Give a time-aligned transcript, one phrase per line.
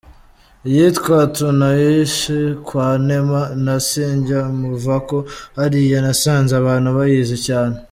[0.67, 5.17] Iyitwa ’Tunaishi kwa Neema’ na ’Sijya Muvako’
[5.57, 7.75] hariya nasanze abantu bayizi cyane.